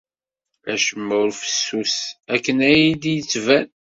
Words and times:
Acemma 0.71 1.13
ur 1.23 1.31
fessus 1.41 1.95
akken 2.33 2.57
ay 2.69 2.81
d-yettban. 3.01 3.67